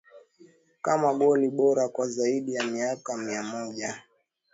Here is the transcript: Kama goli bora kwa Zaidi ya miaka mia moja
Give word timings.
Kama 0.81 1.09
goli 1.17 1.47
bora 1.49 1.87
kwa 1.89 2.07
Zaidi 2.09 2.53
ya 2.53 2.63
miaka 2.63 3.17
mia 3.17 3.43
moja 3.43 4.03